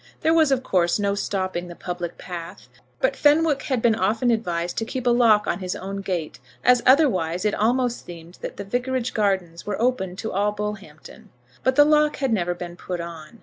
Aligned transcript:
There 0.21 0.33
was, 0.33 0.51
of 0.51 0.63
course, 0.63 0.97
no 0.97 1.13
stopping 1.13 1.67
the 1.67 1.75
public 1.75 2.17
path, 2.17 2.67
but 3.01 3.15
Fenwick 3.15 3.61
had 3.61 3.83
been 3.83 3.93
often 3.93 4.31
advised 4.31 4.75
to 4.79 4.83
keep 4.85 5.05
a 5.05 5.11
lock 5.11 5.45
on 5.45 5.59
his 5.59 5.75
own 5.75 5.97
gate, 5.97 6.39
as 6.63 6.81
otherwise 6.87 7.45
it 7.45 7.53
almost 7.53 8.03
seemed 8.03 8.39
that 8.41 8.57
the 8.57 8.63
vicarage 8.65 9.13
gardens 9.13 9.67
were 9.67 9.79
open 9.79 10.15
to 10.15 10.31
all 10.31 10.53
Bullhampton. 10.53 11.29
But 11.63 11.75
the 11.75 11.85
lock 11.85 12.15
had 12.15 12.33
never 12.33 12.55
been 12.55 12.75
put 12.77 12.99
on. 12.99 13.39